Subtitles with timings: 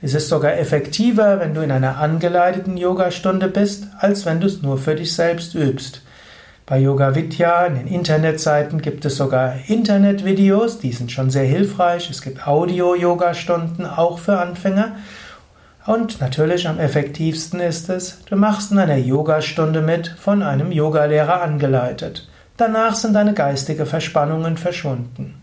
[0.00, 4.62] Es ist sogar effektiver, wenn du in einer angeleiteten Yogastunde bist, als wenn du es
[4.62, 6.02] nur für dich selbst übst.
[6.66, 12.10] Bei Yoga Vidya, in den Internetseiten gibt es sogar Internetvideos, die sind schon sehr hilfreich.
[12.10, 14.96] Es gibt Audio-Yogastunden, auch für Anfänger.
[15.88, 21.40] Und natürlich am effektivsten ist es, du machst in einer Yogastunde mit, von einem Yogalehrer
[21.40, 22.28] angeleitet.
[22.58, 25.40] Danach sind deine geistigen Verspannungen verschwunden.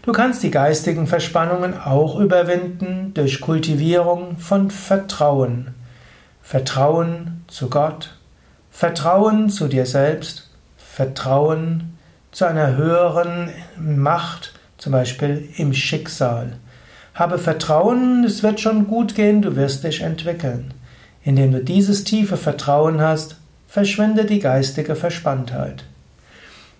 [0.00, 5.74] Du kannst die geistigen Verspannungen auch überwinden durch Kultivierung von Vertrauen.
[6.40, 8.16] Vertrauen zu Gott,
[8.70, 11.98] Vertrauen zu dir selbst, Vertrauen
[12.32, 16.54] zu einer höheren Macht, zum Beispiel im Schicksal.
[17.14, 20.74] Habe Vertrauen, es wird schon gut gehen, du wirst dich entwickeln.
[21.22, 25.84] Indem du dieses tiefe Vertrauen hast, verschwindet die geistige Verspanntheit.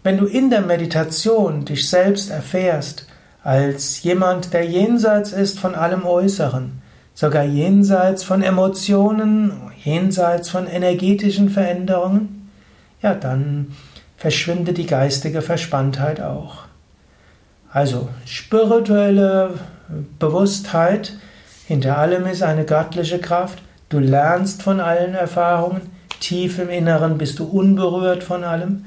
[0.03, 3.07] Wenn du in der Meditation dich selbst erfährst
[3.43, 6.81] als jemand, der jenseits ist von allem Äußeren,
[7.15, 9.53] sogar jenseits von Emotionen,
[9.85, 12.51] jenseits von energetischen Veränderungen,
[13.03, 13.75] ja, dann
[14.17, 16.65] verschwindet die geistige Verspanntheit auch.
[17.73, 19.55] Also spirituelle
[20.19, 21.15] Bewusstheit,
[21.67, 23.59] hinter allem ist eine göttliche Kraft,
[23.89, 25.83] du lernst von allen Erfahrungen,
[26.21, 28.85] tief im Inneren bist du unberührt von allem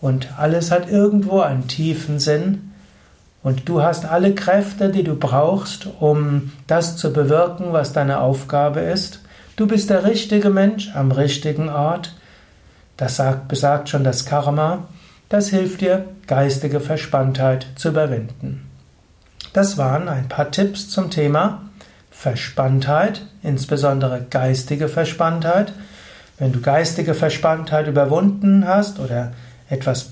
[0.00, 2.70] und alles hat irgendwo einen tiefen Sinn
[3.42, 8.80] und du hast alle Kräfte, die du brauchst, um das zu bewirken, was deine Aufgabe
[8.80, 9.20] ist.
[9.56, 12.14] Du bist der richtige Mensch am richtigen Ort.
[12.96, 14.88] Das sagt, besagt schon das Karma.
[15.30, 18.69] Das hilft dir, geistige Verspanntheit zu überwinden.
[19.52, 21.62] Das waren ein paar Tipps zum Thema
[22.10, 25.72] Verspanntheit, insbesondere geistige Verspanntheit.
[26.38, 29.32] Wenn du geistige Verspanntheit überwunden hast oder
[29.68, 30.10] etwas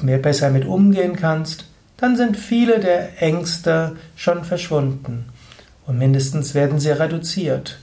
[0.00, 1.64] mehr besser mit umgehen kannst,
[1.96, 5.26] dann sind viele der Ängste schon verschwunden
[5.86, 7.78] und mindestens werden sie reduziert.